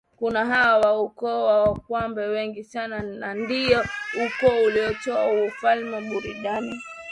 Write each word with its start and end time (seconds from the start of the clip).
Kuna 0.17 0.39
waha 0.39 0.77
wa 0.79 1.01
ukoo 1.01 1.43
wa 1.45 1.63
waganwa 1.63 2.25
wengi 2.25 2.63
sana 2.63 3.01
na 3.01 3.33
ndio 3.33 3.85
ukoo 4.27 4.63
uliotoa 4.63 5.25
wafalme 5.27 6.01
Burundi 6.01 6.77